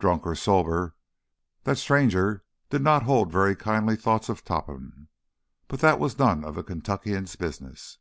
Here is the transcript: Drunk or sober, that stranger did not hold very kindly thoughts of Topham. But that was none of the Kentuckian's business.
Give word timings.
Drunk 0.00 0.26
or 0.26 0.34
sober, 0.34 0.96
that 1.62 1.78
stranger 1.78 2.42
did 2.70 2.82
not 2.82 3.04
hold 3.04 3.30
very 3.30 3.54
kindly 3.54 3.94
thoughts 3.94 4.28
of 4.28 4.42
Topham. 4.42 5.06
But 5.68 5.78
that 5.78 6.00
was 6.00 6.18
none 6.18 6.44
of 6.44 6.56
the 6.56 6.64
Kentuckian's 6.64 7.36
business. 7.36 7.98